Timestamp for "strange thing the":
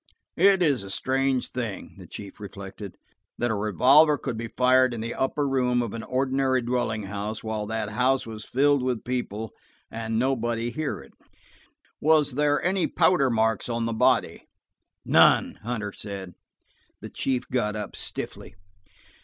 0.89-2.07